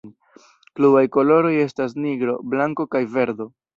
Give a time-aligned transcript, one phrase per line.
[0.79, 3.49] Klubaj koloroj estas nigro, blanko kaj verdo.